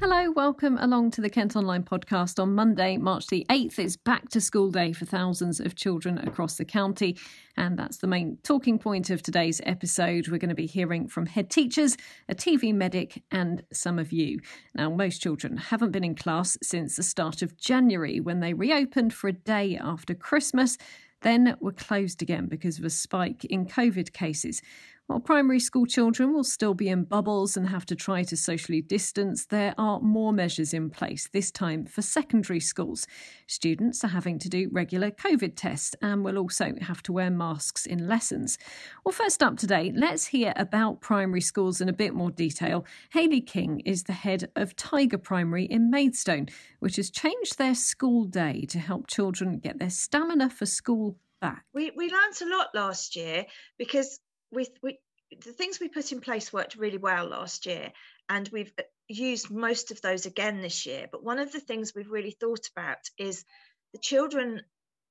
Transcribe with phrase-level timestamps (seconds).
[0.00, 3.78] Hello, welcome along to the Kent Online podcast on Monday, March the 8th.
[3.78, 7.18] It's back to school day for thousands of children across the county,
[7.58, 10.28] and that's the main talking point of today's episode.
[10.28, 11.98] We're going to be hearing from head teachers,
[12.30, 14.40] a TV medic, and some of you.
[14.74, 19.12] Now, most children haven't been in class since the start of January when they reopened
[19.12, 20.78] for a day after Christmas
[21.22, 24.62] then were closed again because of a spike in COVID cases.
[25.10, 28.80] While primary school children will still be in bubbles and have to try to socially
[28.80, 33.08] distance, there are more measures in place, this time for secondary schools.
[33.48, 37.86] Students are having to do regular COVID tests and will also have to wear masks
[37.86, 38.56] in lessons.
[39.04, 42.86] Well, first up today, let's hear about primary schools in a bit more detail.
[43.12, 46.46] Hayley King is the head of Tiger Primary in Maidstone,
[46.78, 51.64] which has changed their school day to help children get their stamina for school back.
[51.74, 54.98] We, we learned a lot last year because we, we
[55.44, 57.92] the things we put in place worked really well last year
[58.28, 61.06] and we've uh, used most of those again this year.
[61.10, 63.44] But one of the things we've really thought about is
[63.92, 64.62] the children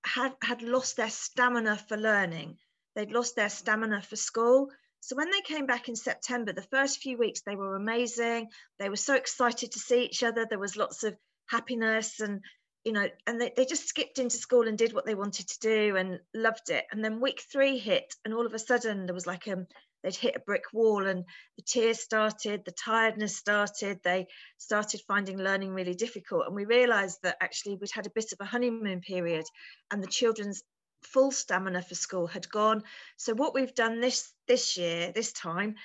[0.06, 2.58] had had lost their stamina for learning.
[2.96, 4.72] They'd lost their stamina for school.
[5.02, 8.50] So when they came back in september the first few weeks they were amazing.
[8.78, 10.46] They were so excited to see each other.
[10.46, 11.16] There was lots of
[11.48, 12.42] happiness and
[12.90, 15.60] you know, and they, they just skipped into school and did what they wanted to
[15.60, 16.86] do and loved it.
[16.92, 19.68] And then week three hit, and all of a sudden there was like a um,
[20.02, 21.24] they'd hit a brick wall, and
[21.56, 24.00] the tears started, the tiredness started.
[24.04, 24.26] They
[24.58, 28.40] started finding learning really difficult, and we realised that actually we'd had a bit of
[28.42, 29.46] a honeymoon period,
[29.92, 30.64] and the children's
[31.04, 32.82] full stamina for school had gone.
[33.18, 35.76] So what we've done this this year, this time,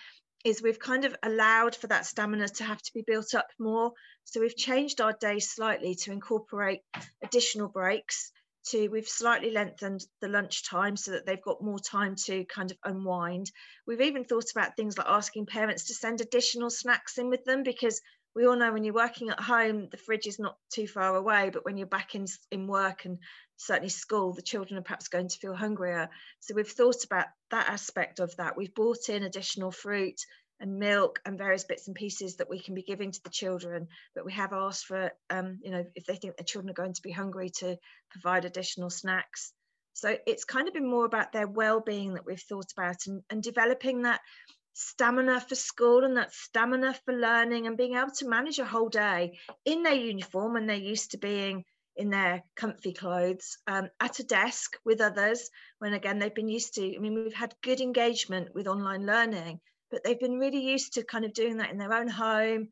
[0.45, 3.92] is we've kind of allowed for that stamina to have to be built up more.
[4.25, 6.81] So we've changed our day slightly to incorporate
[7.23, 8.31] additional breaks.
[8.69, 12.71] To we've slightly lengthened the lunch time so that they've got more time to kind
[12.71, 13.50] of unwind.
[13.87, 17.62] We've even thought about things like asking parents to send additional snacks in with them
[17.62, 18.00] because
[18.34, 21.50] we all know when you're working at home, the fridge is not too far away,
[21.50, 23.19] but when you're back in, in work and
[23.56, 26.09] certainly school, the children are perhaps going to feel hungrier.
[26.41, 28.56] So we've thought about that aspect of that.
[28.56, 30.21] We've brought in additional fruit
[30.61, 33.89] and milk and various bits and pieces that we can be giving to the children,
[34.15, 36.94] but we have asked for, um, you know, if they think the children are going
[36.94, 37.77] to be hungry to
[38.11, 39.53] provide additional snacks.
[39.93, 43.43] So it's kind of been more about their well-being that we've thought about and, and
[43.43, 44.21] developing that
[44.75, 48.89] stamina for school and that stamina for learning and being able to manage a whole
[48.89, 51.65] day in their uniform when they're used to being
[51.97, 55.49] in their comfy clothes um, at a desk with others
[55.79, 59.61] when again they've been used to i mean we've had good engagement with online learning
[59.93, 62.69] but they've been really used to kind of doing that in their own home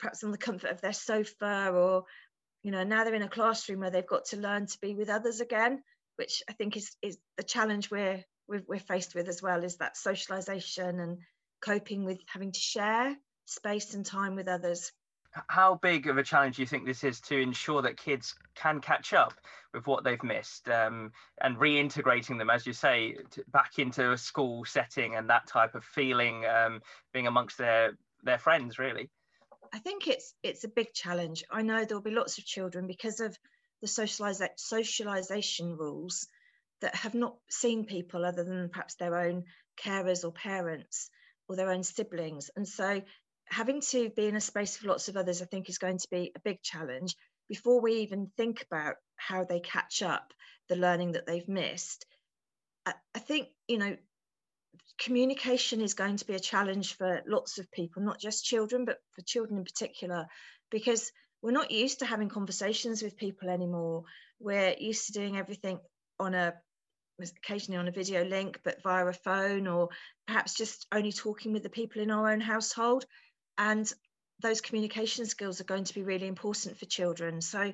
[0.00, 2.04] perhaps on the comfort of their sofa or
[2.64, 5.08] you know now they're in a classroom where they've got to learn to be with
[5.08, 5.80] others again
[6.16, 9.76] which i think is is the challenge we're we're, we're faced with as well is
[9.76, 11.18] that socialization and
[11.60, 13.16] coping with having to share
[13.46, 14.92] space and time with others
[15.48, 18.80] how big of a challenge do you think this is to ensure that kids can
[18.80, 19.34] catch up
[19.74, 24.18] with what they've missed um, and reintegrating them, as you say, to, back into a
[24.18, 26.80] school setting and that type of feeling, um,
[27.12, 27.92] being amongst their
[28.22, 29.10] their friends, really?
[29.72, 31.44] I think it's it's a big challenge.
[31.50, 33.36] I know there'll be lots of children because of
[33.80, 36.26] the socializa- socialization rules
[36.80, 39.44] that have not seen people other than perhaps their own
[39.82, 41.10] carers or parents
[41.48, 43.02] or their own siblings, and so
[43.50, 46.08] having to be in a space with lots of others, I think, is going to
[46.10, 47.16] be a big challenge
[47.48, 50.34] before we even think about how they catch up
[50.68, 52.04] the learning that they've missed.
[52.84, 53.96] I, I think, you know,
[54.98, 58.98] communication is going to be a challenge for lots of people, not just children, but
[59.12, 60.26] for children in particular,
[60.70, 61.10] because
[61.40, 64.04] we're not used to having conversations with people anymore.
[64.40, 65.78] We're used to doing everything
[66.20, 66.54] on a
[67.20, 69.88] occasionally on a video link, but via a phone, or
[70.26, 73.04] perhaps just only talking with the people in our own household.
[73.56, 73.90] And
[74.40, 77.40] those communication skills are going to be really important for children.
[77.40, 77.72] So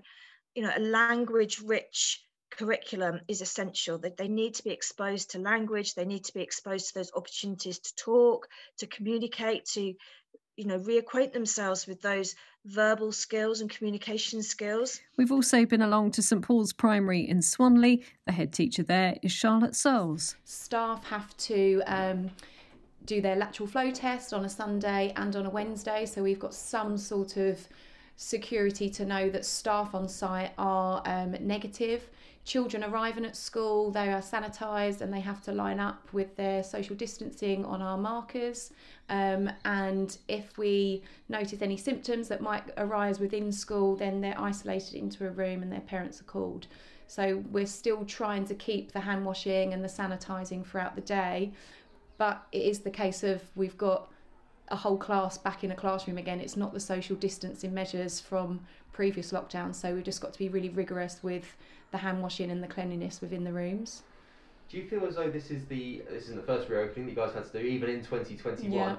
[0.55, 3.99] you know a language rich curriculum is essential.
[3.99, 5.95] That they need to be exposed to language.
[5.95, 8.49] They need to be exposed to those opportunities to talk
[8.79, 9.95] to communicate to
[10.57, 12.35] you know reacquaint themselves with those
[12.65, 18.03] verbal skills and communication skills we've also been along to st paul's primary in swanley
[18.27, 22.31] the head teacher there is charlotte souls staff have to um,
[23.07, 26.07] do their lateral flow test on a Sunday and on a Wednesday.
[26.07, 27.67] So we've got some sort of
[28.17, 32.09] security to know that staff on site are um, negative.
[32.45, 36.63] Children arriving at school, they are sanitised and they have to line up with their
[36.63, 38.71] social distancing on our markers.
[39.09, 44.95] Um, and if we notice any symptoms that might arise within school, then they're isolated
[44.95, 46.67] into a room and their parents are called.
[47.07, 51.53] So we're still trying to keep the hand washing and the sanitising throughout the day.
[52.19, 54.11] But it is the case of we've got
[54.69, 56.41] a whole class back in a classroom again.
[56.41, 58.61] It's not the social distancing measures from
[58.93, 59.75] previous lockdowns.
[59.75, 61.57] So we've just got to be really rigorous with
[61.95, 64.03] the hand washing and the cleanliness within the rooms.
[64.69, 67.17] Do you feel as though this is the this isn't the first reopening that you
[67.17, 68.73] guys had to do, even in 2021?
[68.73, 68.97] Yeah.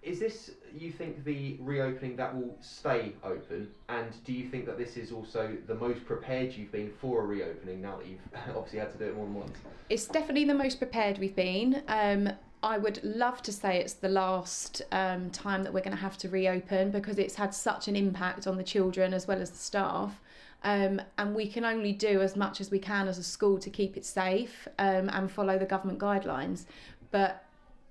[0.00, 4.78] Is this you think the reopening that will stay open, and do you think that
[4.78, 8.20] this is also the most prepared you've been for a reopening now that you've
[8.56, 9.58] obviously had to do it more than once?
[9.90, 11.82] It's definitely the most prepared we've been.
[11.88, 12.30] Um,
[12.62, 16.16] I would love to say it's the last um, time that we're going to have
[16.18, 19.58] to reopen because it's had such an impact on the children as well as the
[19.58, 20.20] staff.
[20.64, 23.70] Um, and we can only do as much as we can as a school to
[23.70, 26.64] keep it safe um, and follow the government guidelines.
[27.10, 27.44] But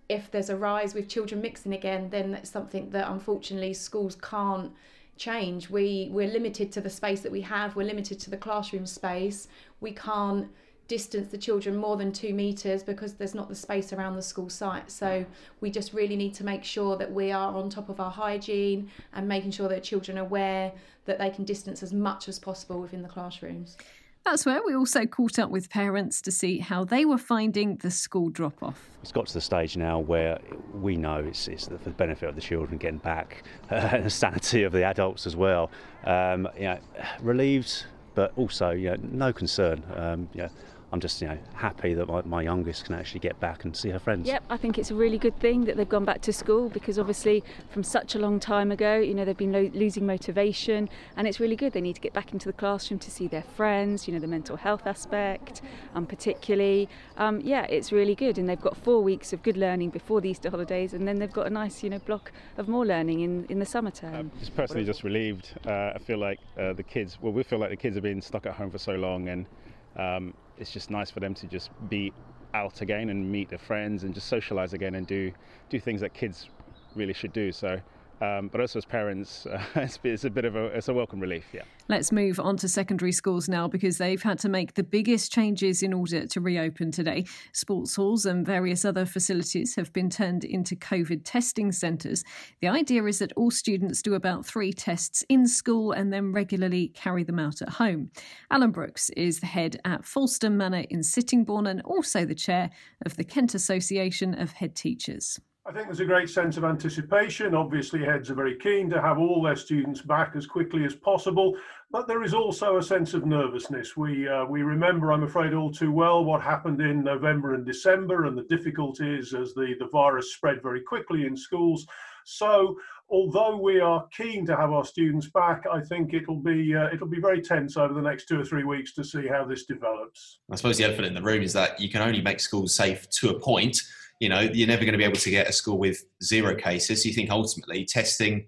[0.09, 4.71] if there's a rise with children mixing again, then that's something that unfortunately schools can't
[5.17, 5.69] change.
[5.69, 7.75] We we're limited to the space that we have.
[7.75, 9.47] We're limited to the classroom space.
[9.79, 10.47] We can't
[10.93, 14.47] distance the children more than two meters because there's not the space around the school
[14.47, 14.91] site.
[14.91, 15.25] So
[15.59, 18.91] we just really need to make sure that we are on top of our hygiene
[19.11, 20.71] and making sure that children are aware
[21.05, 23.75] that they can distance as much as possible within the classrooms.
[24.23, 27.89] That's where we also caught up with parents to see how they were finding the
[27.89, 28.79] school drop off.
[29.01, 30.39] It's got to the stage now where
[30.75, 33.41] we know it's, it's for the benefit of the children getting back
[33.71, 35.71] uh, and the sanity of the adults as well.
[36.03, 36.79] Um, you know,
[37.19, 37.85] relieved,
[38.15, 39.83] but also you know, no concern.
[39.95, 40.49] Um, you know,
[40.93, 43.89] I'm just you know happy that my, my, youngest can actually get back and see
[43.89, 44.27] her friends.
[44.27, 46.99] Yep, I think it's a really good thing that they've gone back to school because
[46.99, 50.87] obviously from such a long time ago, you know, they've been lo- losing motivation,
[51.17, 51.73] and it's really good.
[51.73, 54.07] They need to get back into the classroom to see their friends.
[54.07, 55.63] You know, the mental health aspect,
[55.95, 56.87] um, particularly.
[57.17, 60.29] Um, yeah, it's really good, and they've got four weeks of good learning before the
[60.29, 63.47] Easter holidays, and then they've got a nice you know block of more learning in
[63.49, 64.13] in the summer term.
[64.13, 65.55] I'm just personally just relieved.
[65.65, 67.17] Uh, I feel like uh, the kids.
[67.19, 69.47] Well, we feel like the kids have been stuck at home for so long and.
[69.95, 72.13] Um, it's just nice for them to just be
[72.53, 75.31] out again and meet their friends and just socialize again and do
[75.69, 76.49] do things that kids
[76.95, 77.51] really should do.
[77.51, 77.81] So
[78.23, 81.19] um, but also as parents, uh, it's, it's, a bit of a it's a welcome
[81.19, 81.45] relief.
[81.51, 81.63] Yeah.
[81.89, 85.83] Let's move on to secondary schools now because they've had to make the biggest changes
[85.83, 87.25] in order to reopen today.
[87.51, 92.23] Sports halls and various other facilities have been turned into COVID testing centres.
[92.61, 96.89] The idea is that all students do about three tests in school and then regularly
[96.89, 98.11] carry them out at home.
[98.49, 102.69] Alan Brooks is the head at Fulston Manor in Sittingbourne and also the chair
[103.05, 105.39] of the Kent Association of Head Teachers.
[105.65, 107.55] I think there's a great sense of anticipation.
[107.55, 111.55] Obviously, heads are very keen to have all their students back as quickly as possible,
[111.89, 113.95] but there is also a sense of nervousness.
[113.95, 118.25] We uh, we remember, I'm afraid, all too well what happened in November and December,
[118.25, 121.87] and the difficulties as the the virus spread very quickly in schools.
[122.25, 122.77] So,
[123.09, 127.07] although we are keen to have our students back, I think it'll be uh, it'll
[127.07, 130.39] be very tense over the next two or three weeks to see how this develops.
[130.51, 133.09] I suppose the elephant in the room is that you can only make schools safe
[133.11, 133.81] to a point
[134.23, 137.05] you know, you're never going to be able to get a school with zero cases.
[137.05, 138.45] You think ultimately testing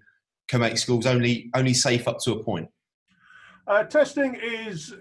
[0.48, 2.70] can make schools only only safe up to a point.
[3.66, 4.94] Uh, testing is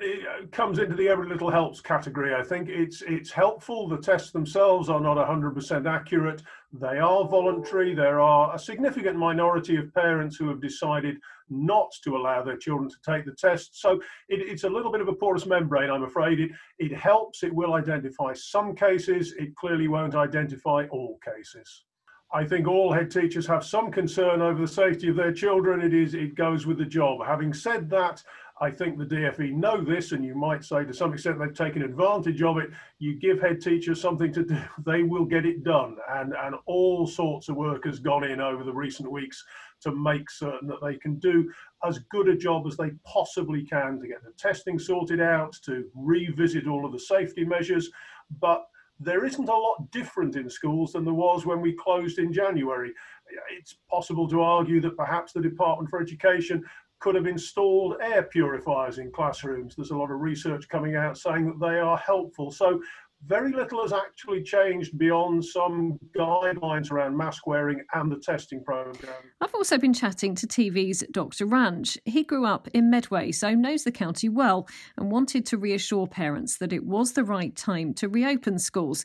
[0.51, 2.35] comes into the every little helps category.
[2.35, 3.87] I think it's it's helpful.
[3.87, 6.43] The tests themselves are not 100% accurate.
[6.73, 7.95] They are voluntary.
[7.95, 12.89] There are a significant minority of parents who have decided not to allow their children
[12.89, 13.79] to take the test.
[13.79, 13.93] So
[14.29, 16.39] it, it's a little bit of a porous membrane, I'm afraid.
[16.39, 17.43] It it helps.
[17.43, 19.33] It will identify some cases.
[19.37, 21.85] It clearly won't identify all cases.
[22.33, 25.81] I think all head teachers have some concern over the safety of their children.
[25.81, 27.25] It is it goes with the job.
[27.25, 28.23] Having said that,
[28.61, 31.81] I think the DFE know this, and you might say to some extent they've taken
[31.81, 32.69] advantage of it.
[32.99, 35.97] You give head teachers something to do, they will get it done.
[36.09, 39.43] And, and all sorts of work has gone in over the recent weeks
[39.81, 41.51] to make certain that they can do
[41.85, 45.85] as good a job as they possibly can to get the testing sorted out, to
[45.93, 47.91] revisit all of the safety measures.
[48.39, 48.65] But
[48.99, 52.93] there isn't a lot different in schools than there was when we closed in January.
[53.57, 56.63] It's possible to argue that perhaps the Department for Education
[56.99, 59.75] could have installed air purifiers in classrooms.
[59.75, 62.51] There's a lot of research coming out saying that they are helpful.
[62.51, 62.81] So
[63.27, 69.13] very little has actually changed beyond some guidelines around mask wearing and the testing program.
[69.41, 71.47] I've also been chatting to TV's Dr.
[71.47, 71.97] Ranj.
[72.05, 74.67] He grew up in Medway, so knows the county well,
[74.97, 79.03] and wanted to reassure parents that it was the right time to reopen schools.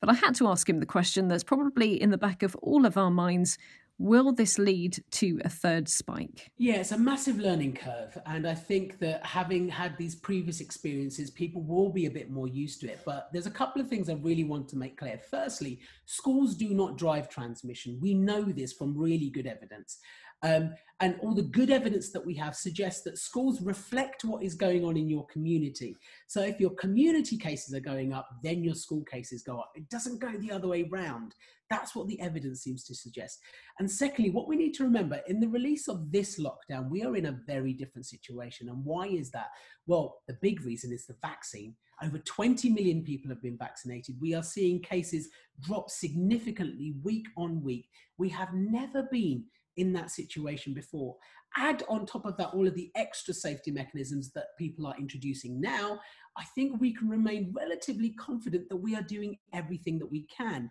[0.00, 2.84] But I had to ask him the question that's probably in the back of all
[2.84, 3.56] of our minds
[4.02, 6.50] Will this lead to a third spike?
[6.58, 8.18] Yeah, it's a massive learning curve.
[8.26, 12.48] And I think that having had these previous experiences, people will be a bit more
[12.48, 12.98] used to it.
[13.06, 15.20] But there's a couple of things I really want to make clear.
[15.30, 18.00] Firstly, schools do not drive transmission.
[18.02, 19.98] We know this from really good evidence.
[20.42, 24.54] Um, and all the good evidence that we have suggests that schools reflect what is
[24.54, 25.96] going on in your community.
[26.28, 29.72] So if your community cases are going up, then your school cases go up.
[29.74, 31.34] It doesn't go the other way round.
[31.70, 33.40] That's what the evidence seems to suggest.
[33.80, 37.16] And secondly, what we need to remember in the release of this lockdown, we are
[37.16, 38.68] in a very different situation.
[38.68, 39.48] And why is that?
[39.86, 41.74] Well, the big reason is the vaccine.
[42.00, 44.16] Over 20 million people have been vaccinated.
[44.20, 45.30] We are seeing cases
[45.60, 47.88] drop significantly week on week.
[48.18, 49.44] We have never been
[49.76, 51.16] in that situation before.
[51.56, 55.60] Add on top of that all of the extra safety mechanisms that people are introducing
[55.60, 56.00] now,
[56.36, 60.70] I think we can remain relatively confident that we are doing everything that we can.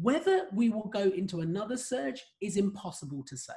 [0.00, 3.52] Whether we will go into another surge is impossible to say.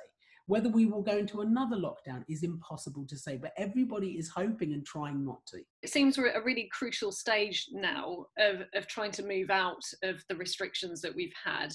[0.48, 4.74] Whether we will go into another lockdown is impossible to say, but everybody is hoping
[4.74, 5.62] and trying not to.
[5.82, 9.82] It seems we're at a really crucial stage now of, of trying to move out
[10.04, 11.74] of the restrictions that we've had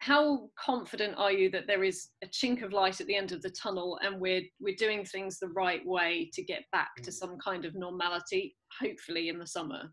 [0.00, 3.42] how confident are you that there is a chink of light at the end of
[3.42, 7.36] the tunnel and we're we're doing things the right way to get back to some
[7.38, 9.90] kind of normality hopefully in the summer?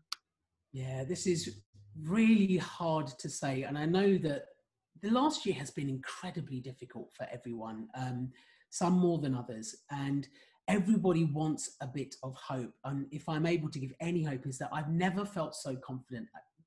[0.72, 1.60] Yeah this is
[2.02, 4.42] really hard to say and i know that
[5.02, 8.30] the last year has been incredibly difficult for everyone um,
[8.70, 10.28] some more than others and
[10.68, 14.58] everybody wants a bit of hope and if i'm able to give any hope is
[14.58, 16.26] that i've never felt so confident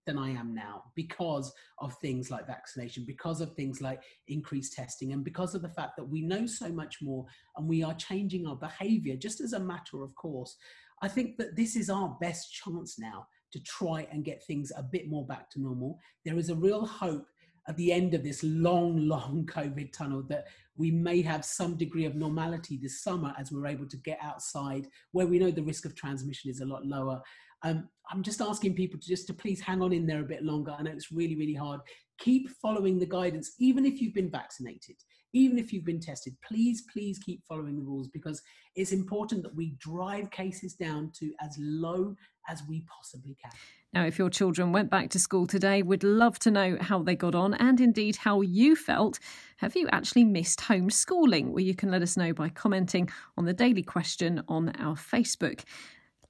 [0.09, 5.13] than I am now because of things like vaccination, because of things like increased testing,
[5.13, 8.47] and because of the fact that we know so much more and we are changing
[8.47, 10.57] our behavior just as a matter of course.
[11.03, 14.81] I think that this is our best chance now to try and get things a
[14.81, 15.99] bit more back to normal.
[16.25, 17.27] There is a real hope
[17.67, 22.05] at the end of this long, long COVID tunnel that we may have some degree
[22.05, 25.85] of normality this summer as we're able to get outside where we know the risk
[25.85, 27.21] of transmission is a lot lower
[27.63, 30.43] um, I'm just asking people to just to please hang on in there a bit
[30.43, 30.75] longer.
[30.77, 31.81] I know it's really, really hard.
[32.19, 34.95] Keep following the guidance, even if you've been vaccinated,
[35.33, 36.35] even if you've been tested.
[36.45, 38.41] Please, please keep following the rules because
[38.75, 42.15] it's important that we drive cases down to as low
[42.49, 43.51] as we possibly can.
[43.93, 47.15] Now, if your children went back to school today, we'd love to know how they
[47.15, 49.19] got on and indeed how you felt.
[49.57, 51.47] Have you actually missed homeschooling?
[51.47, 55.63] Well, you can let us know by commenting on the daily question on our Facebook.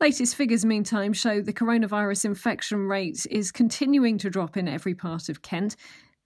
[0.01, 5.27] Latest figures, meantime, show the coronavirus infection rate is continuing to drop in every part
[5.27, 5.75] of Kent.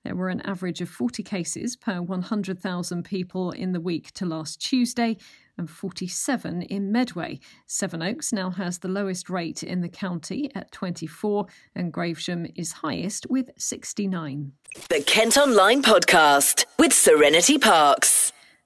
[0.03, 4.61] There were an average of 40 cases per 100,000 people in the week to last
[4.61, 5.17] Tuesday
[5.57, 7.39] and 47 in Medway.
[7.65, 13.25] Sevenoaks now has the lowest rate in the county at 24, and Gravesham is highest
[13.27, 14.51] with 69.
[14.89, 18.22] The Kent Online Podcast with Serenity Parks.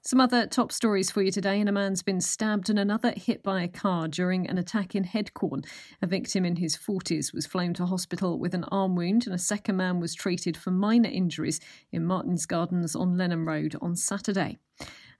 [0.08, 1.60] Some other top stories for you today.
[1.60, 5.04] And a man's been stabbed and another hit by a car during an attack in
[5.04, 5.66] Headcorn.
[6.00, 9.38] A victim in his 40s was flown to hospital with an arm wound, and a
[9.38, 11.60] second man was treated for minor injuries
[11.92, 14.56] in Martin's Gardens on Lenham Road on Saturday.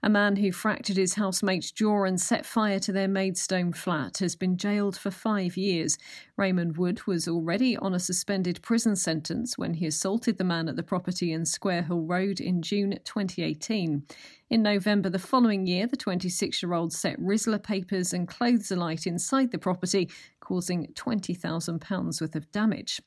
[0.01, 4.33] A man who fractured his housemate's jaw and set fire to their Maidstone flat has
[4.33, 5.97] been jailed for five years.
[6.37, 10.77] Raymond Wood was already on a suspended prison sentence when he assaulted the man at
[10.77, 14.05] the property in Square Hill Road in June 2018.
[14.49, 19.05] In November the following year, the 26 year old set Rizla papers and clothes alight
[19.05, 23.01] inside the property, causing £20,000 worth of damage.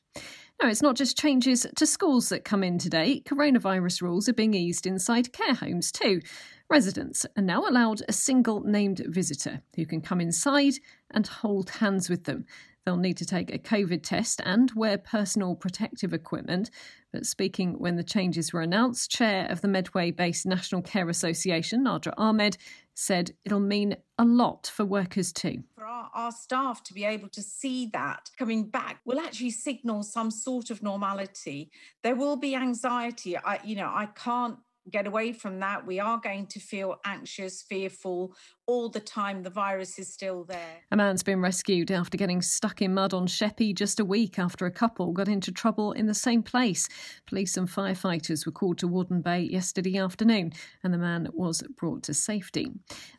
[0.61, 3.21] No, it's not just changes to schools that come in today.
[3.25, 6.21] Coronavirus rules are being eased inside care homes too.
[6.69, 10.75] Residents are now allowed a single named visitor who can come inside
[11.11, 12.45] and hold hands with them.
[12.85, 16.69] They'll need to take a COVID test and wear personal protective equipment.
[17.13, 21.85] But speaking when the changes were announced, Chair of the Medway based National Care Association,
[21.85, 22.57] Nadra Ahmed,
[22.95, 25.63] said it'll mean a lot for workers too.
[25.75, 30.03] For our, our staff to be able to see that coming back will actually signal
[30.03, 31.71] some sort of normality.
[32.03, 33.37] There will be anxiety.
[33.37, 34.57] I, you know, I can't
[34.89, 35.85] get away from that.
[35.85, 38.35] We are going to feel anxious, fearful
[38.65, 39.43] all the time.
[39.43, 40.81] The virus is still there.
[40.91, 44.65] A man's been rescued after getting stuck in mud on Sheppey just a week after
[44.65, 46.87] a couple got into trouble in the same place.
[47.27, 50.53] Police and firefighters were called to Warden Bay yesterday afternoon
[50.83, 52.71] and the man was brought to safety.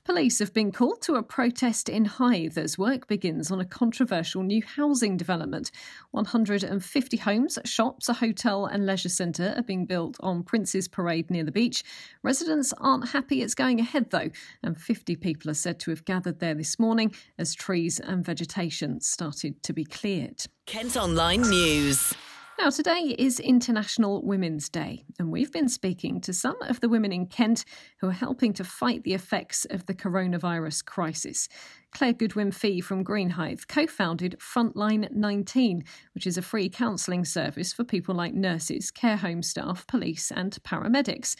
[0.04, 4.42] Police have been called to a protest in Hythe as work begins on a controversial
[4.42, 5.70] new housing development.
[6.12, 11.44] 150 homes, shops, a hotel, and leisure centre are being built on Prince's Parade near
[11.44, 11.84] the beach.
[12.22, 14.30] Residents aren't happy it's going ahead though,
[14.62, 18.24] and 50 people people are said to have gathered there this morning as trees and
[18.24, 20.44] vegetation started to be cleared.
[20.66, 22.14] Kent Online News.
[22.56, 27.10] Now, today is International Women's Day, and we've been speaking to some of the women
[27.10, 27.64] in Kent
[28.00, 31.48] who are helping to fight the effects of the coronavirus crisis.
[31.92, 35.82] Claire Goodwin Fee from Greenhithe co founded Frontline 19,
[36.14, 40.56] which is a free counselling service for people like nurses, care home staff, police, and
[40.62, 41.34] paramedics.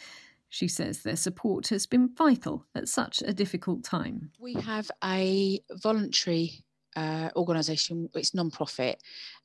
[0.55, 4.31] She says their support has been vital at such a difficult time.
[4.39, 6.63] We have a voluntary
[6.95, 9.03] uh, organisation, it's non-profit,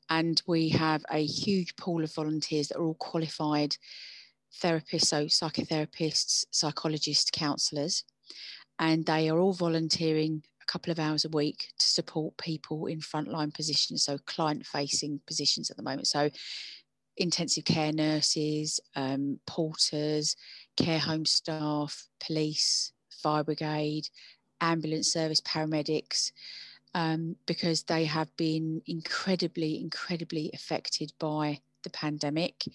[0.09, 3.75] and we have a huge pool of volunteers that are all qualified
[4.63, 8.05] therapists, so psychotherapists, psychologists, counsellors,
[8.79, 13.01] and they are all volunteering a couple of hours a week to support people in
[13.01, 16.07] frontline positions, so client-facing positions at the moment.
[16.07, 16.29] So
[17.17, 20.35] intensive care nurses, um, porters,
[20.77, 24.07] care home staff, police, fire brigade,
[24.61, 26.31] ambulance service, paramedics
[26.93, 32.65] um, because they have been incredibly, incredibly affected by the pandemic,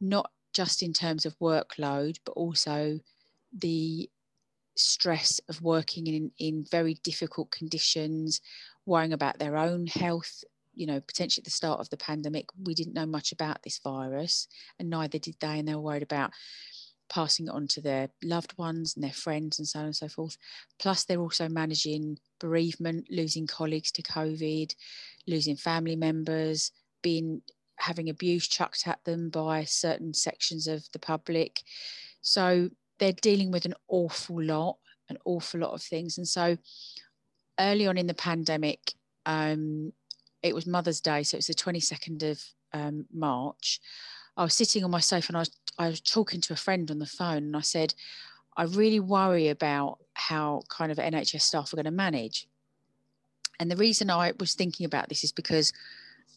[0.00, 2.98] not just in terms of workload, but also
[3.56, 4.08] the
[4.74, 8.40] stress of working in, in very difficult conditions,
[8.86, 10.44] worrying about their own health.
[10.76, 13.80] You know, potentially at the start of the pandemic, we didn't know much about this
[13.82, 14.46] virus,
[14.78, 15.58] and neither did they.
[15.58, 16.30] And they were worried about
[17.08, 20.08] passing it on to their loved ones and their friends and so on and so
[20.08, 20.36] forth.
[20.78, 24.74] Plus, they're also managing bereavement, losing colleagues to COVID,
[25.26, 27.42] losing family members, being
[27.78, 31.62] having abuse chucked at them by certain sections of the public.
[32.22, 34.78] So they're dealing with an awful lot,
[35.08, 36.18] an awful lot of things.
[36.18, 36.56] And so
[37.60, 38.94] early on in the pandemic,
[39.26, 39.92] um,
[40.42, 43.80] it was Mother's Day, so it was the 22nd of um, March.
[44.36, 46.90] I was sitting on my sofa and I was, I was talking to a friend
[46.90, 47.94] on the phone and I said,
[48.56, 52.46] I really worry about how kind of NHS staff are going to manage.
[53.58, 55.72] And the reason I was thinking about this is because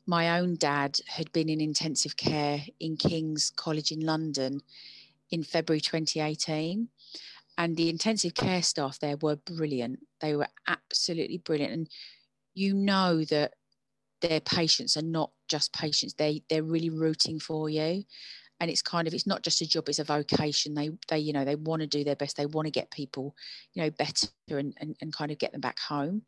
[0.05, 4.61] my own dad had been in intensive care in King's College in London
[5.29, 6.87] in February 2018.
[7.57, 9.99] And the intensive care staff there were brilliant.
[10.21, 11.73] They were absolutely brilliant.
[11.73, 11.89] And
[12.53, 13.53] you know that
[14.21, 16.13] their patients are not just patients.
[16.13, 18.03] They they're really rooting for you.
[18.61, 20.73] And it's kind of it's not just a job it's a vocation.
[20.73, 22.37] They they you know they want to do their best.
[22.37, 23.35] They want to get people
[23.73, 26.23] you know better and, and, and kind of get them back home.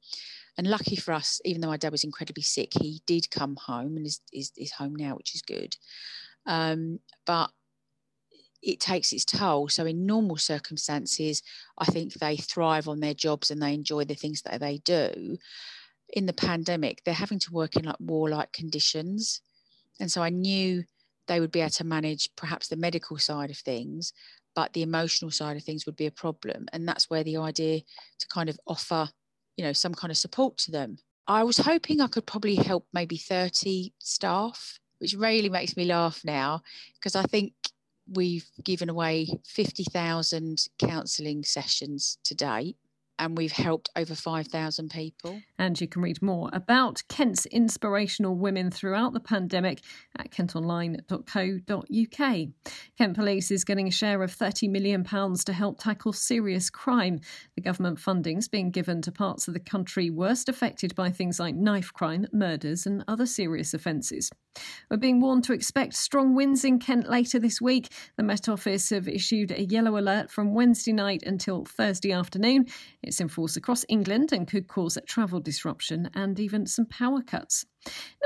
[0.58, 3.98] And lucky for us even though my dad was incredibly sick he did come home
[3.98, 5.76] and is, is, is home now which is good.
[6.46, 7.52] Um, but
[8.62, 9.70] it takes its toll.
[9.70, 11.42] So in normal circumstances
[11.78, 15.38] i think they thrive on their jobs and they enjoy the things that they do
[16.14, 19.42] in the pandemic, they're having to work in like warlike conditions.
[20.00, 20.84] And so I knew
[21.28, 24.14] they would be able to manage perhaps the medical side of things,
[24.56, 26.66] but the emotional side of things would be a problem.
[26.74, 27.82] And that's where the idea
[28.20, 29.10] to kind of offer,
[29.56, 30.98] you know, some kind of support to them.
[31.28, 36.22] I was hoping I could probably help maybe 30 staff, which really makes me laugh
[36.26, 36.62] now
[36.96, 37.54] because I think
[38.12, 42.76] we've given away 50,000 counselling sessions to date
[43.22, 45.40] and we've helped over 5,000 people.
[45.60, 49.82] And you can read more about Kent's inspirational women throughout the pandemic
[50.18, 52.48] at kentonline.co.uk.
[52.98, 57.20] Kent Police is getting a share of £30 million to help tackle serious crime.
[57.56, 61.54] The government funding's being given to parts of the country worst affected by things like
[61.54, 64.32] knife crime, murders, and other serious offences.
[64.90, 67.92] We're being warned to expect strong winds in Kent later this week.
[68.18, 72.66] The Met Office have issued a yellow alert from Wednesday night until Thursday afternoon.
[73.02, 77.66] It's in force across England and could cause travel disruption and even some power cuts.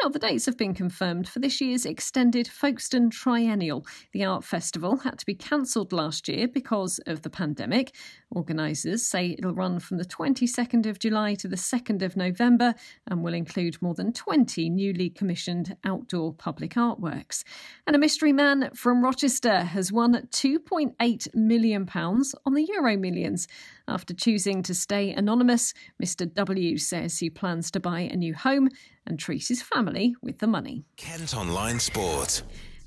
[0.02, 3.86] Now, the dates have been confirmed for this year's extended Folkestone Triennial.
[4.12, 7.96] The art festival had to be cancelled last year because of the pandemic.
[8.30, 12.76] Organisers say it'll run from the 22nd of July to the 2nd of November
[13.08, 17.44] and will include more than 20 newly commissioned outdoor public artworks.
[17.88, 23.48] And a mystery man from Rochester has won £2.8 million on the Euro Millions.
[23.88, 26.32] After choosing to stay anonymous, Mr.
[26.34, 28.70] W says he plans to buy a new home
[29.06, 30.86] and treat his family with the money.
[30.98, 32.42] Kent Online Sport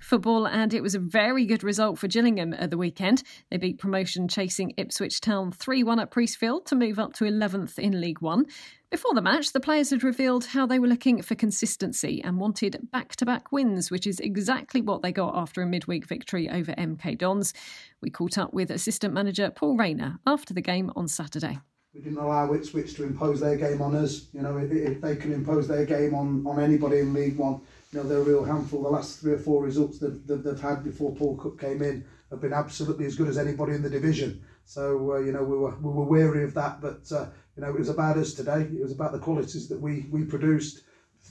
[0.08, 3.22] football, and it was a very good result for Gillingham at the weekend.
[3.50, 7.78] They beat promotion chasing Ipswich Town 3 1 at Priestfield to move up to 11th
[7.78, 8.46] in League One.
[8.90, 12.88] Before the match, the players had revealed how they were looking for consistency and wanted
[12.90, 16.72] back to back wins, which is exactly what they got after a midweek victory over
[16.72, 17.52] MK Dons.
[18.00, 21.58] We caught up with assistant manager Paul Raynor after the game on Saturday.
[21.94, 24.28] We didn't allow Ipswich to impose their game on us.
[24.32, 27.60] You know, if, they can impose their game on, on anybody in League One,
[27.92, 28.82] you know, they're a real handful.
[28.82, 32.40] The last three or four results that, they've had before Paul Cook came in have
[32.40, 34.44] been absolutely as good as anybody in the division.
[34.64, 37.70] So, uh, you know, we were, we were wary of that, but, uh, you know,
[37.70, 38.62] it was about us today.
[38.62, 40.82] It was about the qualities that we, we produced.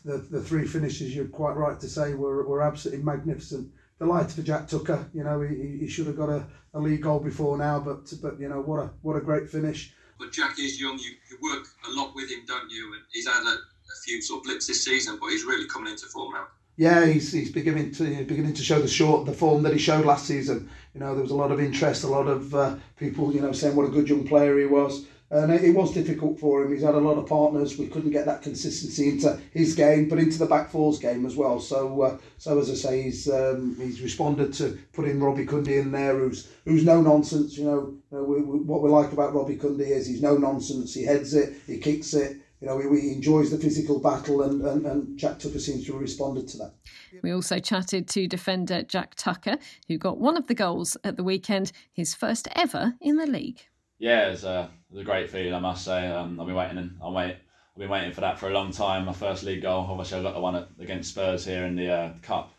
[0.06, 3.72] the, the three finishes, you're quite right to say, were, were absolutely magnificent.
[4.00, 5.10] Delighted for Jack Tucker.
[5.14, 8.40] You know, he, he should have got a, a league goal before now, but but
[8.40, 9.92] you know what a what a great finish.
[10.20, 11.00] But Jack is young.
[11.00, 12.94] You, you work a lot with him, don't you?
[12.94, 13.58] And he's had a,
[13.92, 16.48] a few sort of blips this season, but he's really coming into form now.
[16.78, 19.80] Yeah, he's, he's beginning to he's beginning to show the short the form that he
[19.80, 20.70] showed last season.
[20.94, 23.52] You know, there was a lot of interest, a lot of uh, people, you know,
[23.52, 25.06] saying what a good young player he was.
[25.30, 26.72] And it was difficult for him.
[26.72, 27.78] He's had a lot of partners.
[27.78, 31.36] We couldn't get that consistency into his game, but into the back fours game as
[31.36, 31.60] well.
[31.60, 35.92] So, uh, so as I say, he's um, he's responded to putting Robbie Cundy in
[35.92, 37.58] there, who's who's no nonsense.
[37.58, 40.94] You know, uh, we, we, what we like about Robbie Cundy is he's no nonsense.
[40.94, 42.38] He heads it, he kicks it.
[42.60, 45.94] You know, he, he enjoys the physical battle, and, and, and Jack Tucker seems to
[45.94, 46.74] have responded to that.
[47.22, 51.24] We also chatted to defender Jack Tucker, who got one of the goals at the
[51.24, 53.62] weekend, his first ever in the league
[54.00, 56.08] yeah, it's a, it's a great feeling, I must say.
[56.08, 58.72] Um, I've been waiting, and I'm wait, I've been waiting for that for a long
[58.72, 59.06] time.
[59.06, 61.92] My first league goal, obviously, I got the one at, against Spurs here in the
[61.92, 62.54] uh, cup,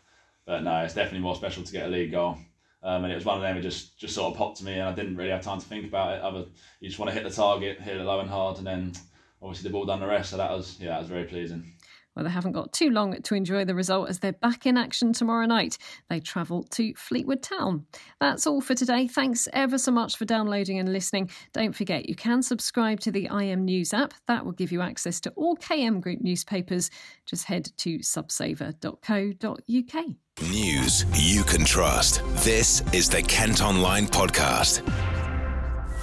[0.45, 2.37] but no, it's definitely more special to get a league goal.
[2.81, 3.55] Um, and it was one of them.
[3.55, 5.65] that just just sort of popped to me, and I didn't really have time to
[5.65, 6.21] think about it.
[6.21, 6.45] Other,
[6.79, 8.93] you just want to hit the target, hit it low and hard, and then
[9.41, 10.31] obviously the ball done the rest.
[10.31, 11.73] So that was yeah, that was very pleasing.
[12.15, 15.13] Well, they haven't got too long to enjoy the result as they're back in action
[15.13, 15.77] tomorrow night.
[16.09, 17.85] They travel to Fleetwood Town.
[18.19, 19.07] That's all for today.
[19.07, 21.29] Thanks ever so much for downloading and listening.
[21.53, 24.13] Don't forget, you can subscribe to the IM News app.
[24.27, 26.89] That will give you access to all KM Group newspapers.
[27.25, 30.05] Just head to subsaver.co.uk.
[30.51, 32.21] News you can trust.
[32.43, 34.81] This is the Kent Online Podcast.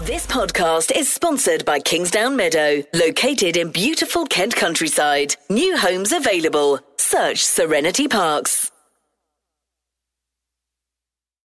[0.07, 5.35] This podcast is sponsored by Kingsdown Meadow, located in beautiful Kent countryside.
[5.51, 6.79] New homes available.
[6.97, 8.71] Search Serenity Parks.